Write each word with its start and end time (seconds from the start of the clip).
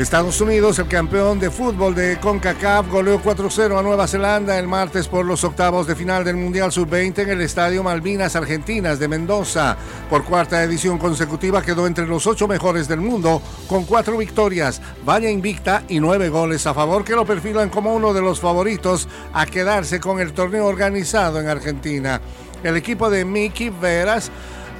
Estados 0.00 0.40
Unidos, 0.40 0.78
el 0.78 0.88
campeón 0.88 1.38
de 1.38 1.50
fútbol 1.50 1.94
de 1.94 2.18
CONCACAF, 2.18 2.88
goleó 2.88 3.20
4-0 3.22 3.78
a 3.78 3.82
Nueva 3.82 4.08
Zelanda 4.08 4.58
el 4.58 4.66
martes 4.66 5.06
por 5.06 5.26
los 5.26 5.44
octavos 5.44 5.86
de 5.86 5.94
final 5.94 6.24
del 6.24 6.36
Mundial 6.36 6.72
Sub-20 6.72 7.18
en 7.18 7.28
el 7.28 7.42
Estadio 7.42 7.82
Malvinas 7.82 8.34
Argentinas 8.34 8.98
de 8.98 9.08
Mendoza. 9.08 9.76
Por 10.08 10.24
cuarta 10.24 10.64
edición 10.64 10.96
consecutiva 10.96 11.60
quedó 11.60 11.86
entre 11.86 12.06
los 12.06 12.26
ocho 12.26 12.48
mejores 12.48 12.88
del 12.88 13.02
mundo 13.02 13.42
con 13.68 13.84
cuatro 13.84 14.16
victorias, 14.16 14.80
vaya 15.04 15.28
invicta 15.28 15.82
y 15.86 16.00
nueve 16.00 16.30
goles 16.30 16.66
a 16.66 16.72
favor 16.72 17.04
que 17.04 17.14
lo 17.14 17.26
perfilan 17.26 17.68
como 17.68 17.94
uno 17.94 18.14
de 18.14 18.22
los 18.22 18.40
favoritos 18.40 19.06
a 19.34 19.44
quedarse 19.44 20.00
con 20.00 20.18
el 20.18 20.32
torneo 20.32 20.64
organizado 20.64 21.38
en 21.40 21.48
Argentina. 21.48 22.22
El 22.62 22.76
equipo 22.76 23.10
de 23.10 23.26
Mickey 23.26 23.68
Veras 23.68 24.30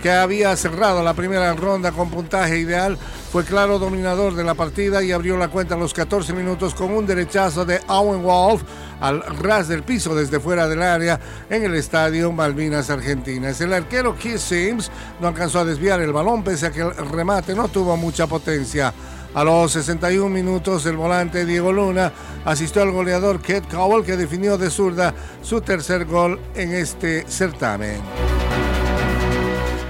que 0.00 0.10
había 0.10 0.56
cerrado 0.56 1.02
la 1.02 1.14
primera 1.14 1.52
ronda 1.54 1.92
con 1.92 2.10
puntaje 2.10 2.58
ideal, 2.58 2.98
fue 3.30 3.44
claro 3.44 3.78
dominador 3.78 4.34
de 4.34 4.44
la 4.44 4.54
partida 4.54 5.02
y 5.02 5.12
abrió 5.12 5.36
la 5.36 5.48
cuenta 5.48 5.74
a 5.74 5.78
los 5.78 5.94
14 5.94 6.32
minutos 6.32 6.74
con 6.74 6.90
un 6.90 7.06
derechazo 7.06 7.64
de 7.64 7.80
Owen 7.86 8.22
Wolf 8.22 8.62
al 9.00 9.22
ras 9.38 9.68
del 9.68 9.82
piso 9.82 10.14
desde 10.14 10.40
fuera 10.40 10.68
del 10.68 10.82
área 10.82 11.20
en 11.48 11.64
el 11.64 11.74
estadio 11.74 12.32
Malvinas 12.32 12.90
Argentinas. 12.90 13.60
El 13.60 13.72
arquero 13.72 14.16
Keith 14.16 14.38
Sims 14.38 14.90
no 15.20 15.28
alcanzó 15.28 15.60
a 15.60 15.64
desviar 15.64 16.00
el 16.00 16.12
balón 16.12 16.42
pese 16.42 16.66
a 16.66 16.70
que 16.70 16.80
el 16.80 17.08
remate 17.10 17.54
no 17.54 17.68
tuvo 17.68 17.96
mucha 17.96 18.26
potencia. 18.26 18.92
A 19.32 19.44
los 19.44 19.70
61 19.72 20.28
minutos, 20.28 20.84
el 20.86 20.96
volante 20.96 21.46
Diego 21.46 21.72
Luna 21.72 22.12
asistió 22.44 22.82
al 22.82 22.90
goleador 22.90 23.40
Kate 23.40 23.68
Cowell 23.70 24.04
que 24.04 24.16
definió 24.16 24.58
de 24.58 24.70
zurda 24.70 25.14
su 25.40 25.60
tercer 25.60 26.04
gol 26.04 26.40
en 26.56 26.74
este 26.74 27.24
certamen 27.28 28.39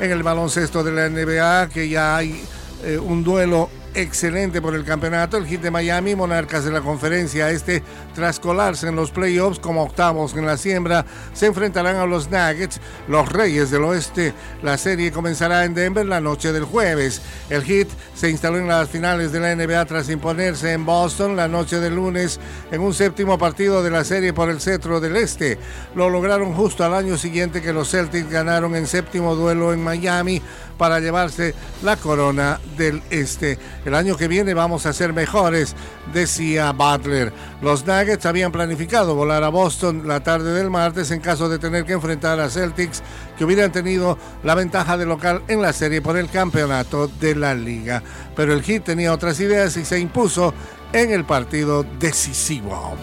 en 0.01 0.11
el 0.11 0.23
baloncesto 0.23 0.83
de 0.83 0.93
la 0.93 1.09
NBA, 1.09 1.69
que 1.69 1.89
ya 1.89 2.17
hay 2.17 2.43
eh, 2.85 2.99
un 2.99 3.23
duelo 3.23 3.69
excelente 3.95 4.61
por 4.61 4.75
el 4.75 4.85
campeonato. 4.85 5.37
El 5.37 5.47
hit 5.47 5.61
de 5.61 5.71
Miami, 5.71 6.15
monarcas 6.15 6.65
de 6.65 6.71
la 6.71 6.81
conferencia 6.81 7.51
este, 7.51 7.83
tras 8.15 8.41
colarse 8.41 8.89
en 8.89 8.97
los 8.97 9.11
playoffs 9.11 9.59
como 9.59 9.83
octavos 9.83 10.35
en 10.35 10.47
la 10.47 10.57
siembra, 10.57 11.05
se 11.33 11.47
enfrentarán 11.47 11.97
a 11.97 12.07
los 12.07 12.31
Nuggets, 12.31 12.81
los 13.09 13.29
Reyes 13.29 13.71
del 13.71 13.85
Oeste. 13.85 14.35
La 14.63 14.79
serie 14.79 15.13
comenzará 15.13 15.65
en 15.65 15.75
Denver 15.75 16.07
la 16.07 16.21
noche 16.21 16.53
del 16.53 16.65
jueves. 16.65 17.23
El 17.49 17.63
hit 17.63 17.89
se 18.15 18.31
instaló 18.31 18.59
en 18.59 18.69
las 18.69 18.89
finales 18.89 19.33
de 19.33 19.41
la 19.41 19.55
NBA 19.55 19.85
tras 19.87 20.09
imponerse 20.09 20.73
en 20.73 20.85
Boston 20.85 21.37
la 21.37 21.49
noche 21.49 21.81
del 21.81 21.97
lunes 21.97 22.41
en 22.71 22.81
un 22.81 22.95
séptimo 22.95 23.39
partido 23.39 23.83
de 23.83 23.91
la 23.91 24.05
serie 24.05 24.33
por 24.33 24.51
el 24.51 24.61
cetro 24.61 25.01
del 25.01 25.17
Este. 25.17 25.59
Lo 25.95 26.11
lograron 26.11 26.55
justo 26.55 26.85
al 26.85 26.95
año 26.95 27.17
siguiente 27.17 27.63
que 27.63 27.73
los 27.73 27.91
Celtics 27.91 28.31
ganaron 28.31 28.77
en 28.77 28.87
séptimo 28.87 29.35
duelo 29.35 29.73
en 29.73 29.83
Miami 29.83 30.43
para 30.79 30.99
llevarse 30.99 31.55
la 31.83 31.97
corona 31.97 32.59
del 32.77 33.03
Este. 33.11 33.59
El 33.85 33.95
año 33.95 34.17
que 34.17 34.29
viene 34.29 34.53
vamos 34.53 34.85
a 34.85 34.93
ser 34.93 35.13
mejores, 35.13 35.75
decía 36.13 36.73
Butler. 36.73 37.33
Los 37.63 37.87
Nuggets 37.87 38.27
habían 38.27 38.53
planificado 38.53 39.15
volar 39.15 39.43
a 39.43 39.49
Boston 39.49 40.07
la 40.07 40.21
tarde 40.21 40.53
del 40.53 40.71
martes 40.71 41.11
en 41.11 41.21
caso 41.21 41.49
de 41.49 41.59
tener 41.59 41.85
que 41.85 41.95
enfrentar 41.95 42.41
a 42.41 42.51
Celtics, 42.51 43.03
que 43.39 43.45
hubieran 43.45 43.73
tenido 43.73 44.19
la 44.43 44.55
ventaja 44.55 44.99
de 44.99 45.07
local 45.07 45.43
en 45.49 45.63
la 45.63 45.73
serie 45.73 46.03
por 46.03 46.17
el 46.17 46.29
campeonato 46.29 47.09
de 47.09 47.35
la 47.35 47.55
liga. 47.55 48.03
Pero 48.37 48.53
el 48.53 48.63
Heat 48.63 48.85
tenía 48.85 49.13
otras 49.13 49.41
ideas 49.41 49.77
y 49.77 49.85
se 49.85 49.99
impuso 49.99 50.53
en 50.93 51.13
el 51.13 51.25
partido 51.25 51.85
decisivo 51.99 52.97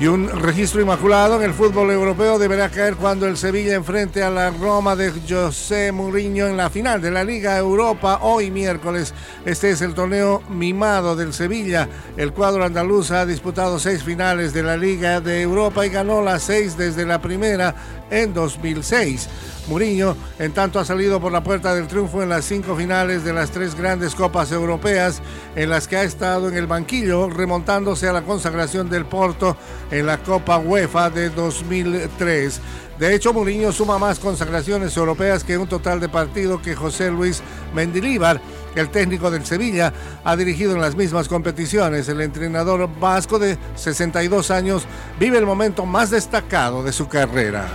y 0.00 0.06
un 0.06 0.30
registro 0.30 0.80
inmaculado 0.80 1.36
en 1.36 1.42
el 1.42 1.52
fútbol 1.52 1.90
europeo 1.90 2.38
deberá 2.38 2.70
caer 2.70 2.96
cuando 2.96 3.26
el 3.26 3.36
Sevilla 3.36 3.74
enfrente 3.74 4.22
a 4.22 4.30
la 4.30 4.48
Roma 4.48 4.96
de 4.96 5.12
José 5.28 5.92
Mourinho 5.92 6.46
en 6.46 6.56
la 6.56 6.70
final 6.70 7.02
de 7.02 7.10
la 7.10 7.22
Liga 7.22 7.58
Europa 7.58 8.20
hoy 8.22 8.50
miércoles. 8.50 9.12
Este 9.44 9.68
es 9.68 9.82
el 9.82 9.92
torneo 9.92 10.42
mimado 10.48 11.16
del 11.16 11.34
Sevilla. 11.34 11.86
El 12.16 12.32
cuadro 12.32 12.64
andaluz 12.64 13.10
ha 13.10 13.26
disputado 13.26 13.78
seis 13.78 14.02
finales 14.02 14.54
de 14.54 14.62
la 14.62 14.78
Liga 14.78 15.20
de 15.20 15.42
Europa 15.42 15.84
y 15.84 15.90
ganó 15.90 16.22
las 16.22 16.44
seis 16.44 16.78
desde 16.78 17.04
la 17.04 17.20
primera 17.20 17.74
en 18.10 18.32
2006. 18.32 19.28
Mourinho, 19.68 20.16
en 20.38 20.52
tanto, 20.52 20.80
ha 20.80 20.84
salido 20.84 21.20
por 21.20 21.30
la 21.30 21.44
puerta 21.44 21.74
del 21.74 21.86
triunfo 21.86 22.22
en 22.22 22.28
las 22.28 22.44
cinco 22.44 22.74
finales 22.74 23.22
de 23.22 23.32
las 23.32 23.50
tres 23.50 23.76
grandes 23.76 24.14
copas 24.14 24.50
europeas, 24.50 25.22
en 25.54 25.70
las 25.70 25.86
que 25.86 25.96
ha 25.96 26.02
estado 26.02 26.48
en 26.48 26.56
el 26.56 26.66
banquillo, 26.66 27.28
remontándose 27.28 28.08
a 28.08 28.12
la 28.12 28.22
consagración 28.22 28.90
del 28.90 29.06
Porto 29.06 29.56
en 29.90 30.06
la 30.06 30.18
Copa 30.18 30.58
UEFA 30.58 31.10
de 31.10 31.30
2003. 31.30 32.60
De 32.98 33.14
hecho, 33.14 33.32
Mourinho 33.32 33.72
suma 33.72 33.98
más 33.98 34.18
consagraciones 34.18 34.94
europeas 34.96 35.42
que 35.42 35.56
un 35.56 35.66
total 35.66 36.00
de 36.00 36.08
partido 36.10 36.60
que 36.60 36.74
José 36.74 37.10
Luis 37.10 37.42
Mendilíbar, 37.74 38.40
el 38.74 38.90
técnico 38.90 39.30
del 39.30 39.46
Sevilla, 39.46 39.92
ha 40.22 40.36
dirigido 40.36 40.72
en 40.72 40.82
las 40.82 40.94
mismas 40.94 41.26
competiciones. 41.26 42.08
El 42.08 42.20
entrenador 42.20 42.90
vasco 43.00 43.38
de 43.38 43.56
62 43.74 44.50
años 44.50 44.84
vive 45.18 45.38
el 45.38 45.46
momento 45.46 45.86
más 45.86 46.10
destacado 46.10 46.82
de 46.82 46.92
su 46.92 47.08
carrera. 47.08 47.68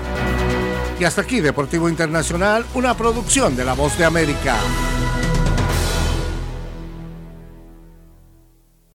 Y 0.99 1.03
hasta 1.03 1.21
aquí 1.21 1.41
Deportivo 1.41 1.89
Internacional, 1.89 2.63
una 2.75 2.95
producción 2.95 3.55
de 3.55 3.65
La 3.65 3.73
Voz 3.73 3.97
de 3.97 4.05
América. 4.05 4.55